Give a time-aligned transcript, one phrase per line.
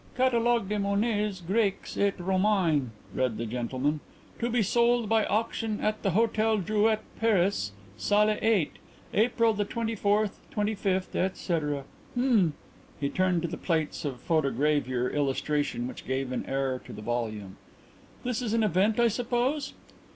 [0.17, 3.99] "'Catalogue des monnaies grecques et romaines,'" read the gentleman.
[4.39, 8.77] "'To be sold by auction at the Hotel Drouet, Paris, salle 8,
[9.13, 11.83] April the 24th, 25th, etc.'
[12.15, 12.53] H'm."
[12.99, 17.57] He turned to the plates of photogravure illustration which gave an air to the volume.
[18.23, 19.73] "This is an event, I suppose?"